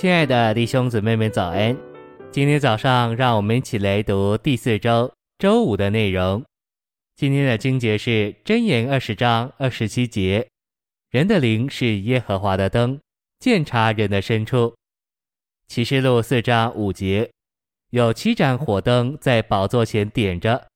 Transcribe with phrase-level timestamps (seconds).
[0.00, 1.76] 亲爱的弟兄姊妹们，早安！
[2.32, 6.42] 今天早上，让我们一起来读第四周周五的内容。
[7.16, 10.48] 今天的经节是箴言二十章二十七节
[11.12, 12.98] ：“人的灵是耶和华的灯，
[13.40, 14.74] 鉴察人的深处。”
[15.68, 17.30] 启示录四章五节
[17.92, 20.66] ：“有七盏火灯在宝座前点着，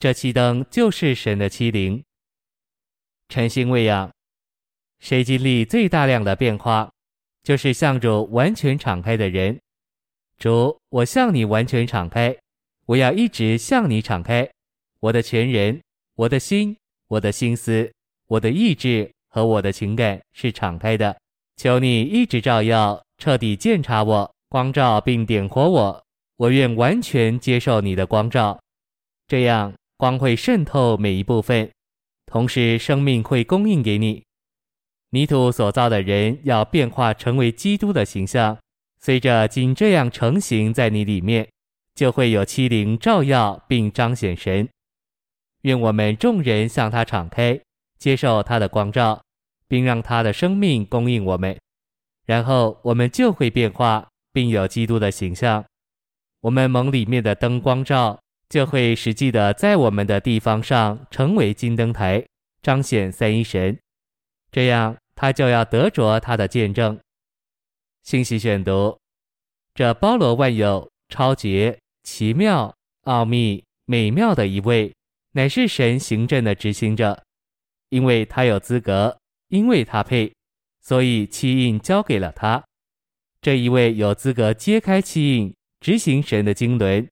[0.00, 2.02] 这七灯就是神的七灵。”
[3.30, 4.10] 晨星喂养，
[4.98, 6.90] 谁经历最大量的变化？
[7.42, 9.58] 就是向主完全敞开的人，
[10.38, 12.36] 主，我向你完全敞开，
[12.86, 14.48] 我要一直向你敞开，
[15.00, 15.80] 我的全人、
[16.14, 16.76] 我的心、
[17.08, 17.92] 我的心思、
[18.28, 21.16] 我的意志和我的情感是敞开的。
[21.56, 26.04] 求你一直照耀，彻底鉴察我，光照并点火我。
[26.36, 28.60] 我愿完全接受你的光照，
[29.28, 31.70] 这样光会渗透每一部分，
[32.26, 34.24] 同时生命会供应给你。
[35.12, 38.56] 泥土所造的人要变化成为基督的形象，
[38.98, 41.46] 随着经这样成型在你里面，
[41.94, 44.66] 就会有七灵照耀并彰显神。
[45.62, 47.60] 愿我们众人向他敞开，
[47.98, 49.22] 接受他的光照，
[49.68, 51.58] 并让他的生命供应我们，
[52.24, 55.62] 然后我们就会变化，并有基督的形象。
[56.40, 62.24] 我们蒙里面的灯光照，就会实际的在我们的地方上成为金灯台，
[62.62, 63.78] 彰显三一神。
[64.50, 64.96] 这样。
[65.14, 66.98] 他就要得着他的见证。
[68.02, 68.98] 信息选读：
[69.74, 74.92] 这包罗万有、超绝、奇妙、奥秘、美妙的一位，
[75.32, 77.22] 乃是神行政的执行者。
[77.90, 79.18] 因为他有资格，
[79.48, 80.32] 因为他配，
[80.80, 82.64] 所以七印交给了他。
[83.40, 87.06] 这一位有资格揭开七印，执行神的经纶。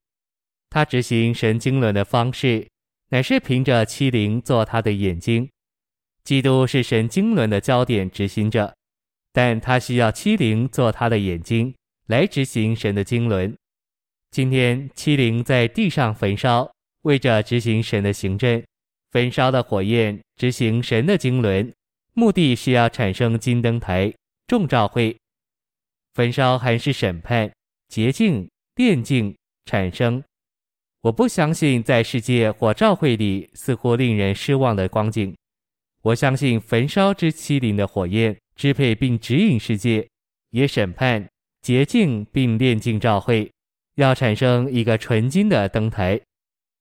[0.70, 2.66] 他执行神经纶的方式，
[3.08, 5.50] 乃是凭着七灵做他的眼睛。
[6.24, 8.74] 基督是神经纶的焦点执行者，
[9.32, 11.74] 但他需要七灵做他的眼睛
[12.06, 13.54] 来执行神的经纶。
[14.30, 16.70] 今天七灵在地上焚烧，
[17.02, 18.62] 为着执行神的行政。
[19.11, 21.72] 焚烧的火焰执行神的经纶，
[22.14, 24.14] 目的是要产生金灯台、
[24.46, 25.16] 众召会。
[26.14, 27.50] 焚烧还是审判、
[27.89, 29.34] 洁净、炼净、
[29.64, 30.22] 产生。
[31.00, 35.34] 我不相信在世界或召会里似乎令人失望的光景。
[36.02, 40.08] 我相信焚烧之七灵的火焰支配并指引世界，
[40.50, 41.28] 也审判、
[41.61, 43.50] 洁净并炼净召会，
[43.96, 46.18] 要产生一个纯金的灯台。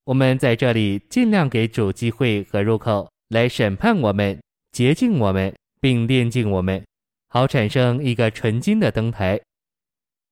[0.06, 4.41] 我们在这里尽量给主机会和入口，来审判我们、
[4.72, 6.85] 洁净我们并炼净我们，
[7.28, 9.40] 好产生一个纯金的灯台。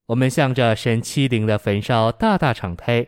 [0.05, 3.05] 我们向着神七灵的焚烧大大敞开，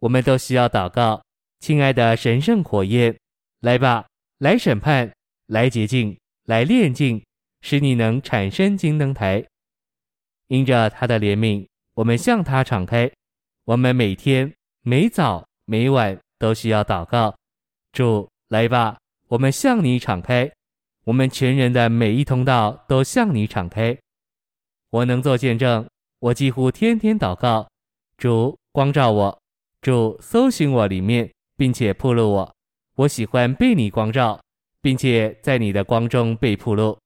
[0.00, 1.22] 我们都需要祷告，
[1.60, 3.16] 亲爱的神圣火焰，
[3.60, 4.04] 来吧。
[4.38, 5.10] 来审判，
[5.46, 7.24] 来洁净，来炼净，
[7.62, 9.42] 使你能产生金灯台。
[10.48, 13.10] 因着他的怜悯，我们向他敞开。
[13.64, 17.34] 我们每天、每早、每晚都需要祷告。
[17.92, 18.98] 主，来吧，
[19.28, 20.52] 我们向你敞开。
[21.04, 23.96] 我们全人的每一通道都向你敞开。
[24.90, 25.88] 我能做见证，
[26.18, 27.66] 我几乎天天祷告。
[28.18, 29.42] 主，光照我。
[29.80, 32.55] 主，搜寻我里面，并且暴露我。
[32.96, 34.40] 我喜欢被你光照，
[34.80, 36.96] 并且在你的光中被铺路。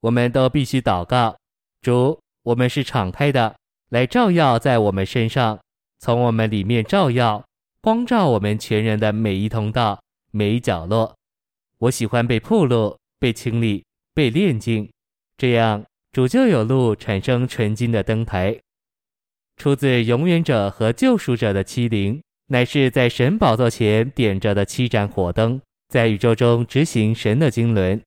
[0.00, 1.36] 我们都必须祷告，
[1.82, 3.56] 主，我们是敞开的，
[3.90, 5.58] 来照耀在我们身上，
[5.98, 7.44] 从我们里面照耀，
[7.80, 10.00] 光照我们全人的每一通道、
[10.30, 11.12] 每一角落。
[11.78, 13.84] 我喜欢被铺路、被清理、
[14.14, 14.88] 被炼净，
[15.36, 18.56] 这样主就有路产生纯金的灯台，
[19.56, 22.22] 出自永远者和救赎者的欺凌。
[22.48, 28.02] 乃是在神宝座前点着的七盏火灯，在宇宙中执行神的经纶，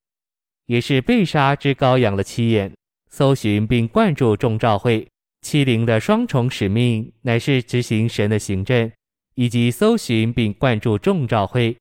[0.67, 2.71] 也是被杀之羔羊的七眼，
[3.09, 5.07] 搜寻并灌注众召会。
[5.41, 8.91] 七灵的双重使命，乃是执行神的行政，
[9.35, 11.75] 以及搜寻并灌注众召会。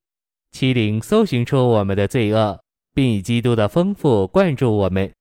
[0.53, 2.59] 七灵搜寻出我们的罪恶，
[2.95, 5.13] 并以基督的丰富灌注我们。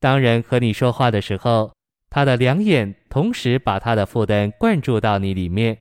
[0.00, 1.72] 当人和你说话的时候，
[2.10, 5.78] 他的两眼同时把他的负担灌注到你里面。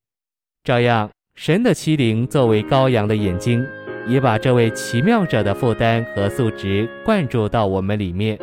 [0.67, 3.65] 照样，神的七灵作为羔羊的眼睛，
[4.05, 8.37] 也把这位奇妙者的负担和素质灌注到我们里面。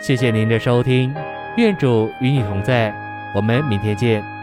[0.00, 1.14] 谢谢您的收听，
[1.58, 2.94] 愿主与你同在，
[3.36, 4.39] 我们明天见。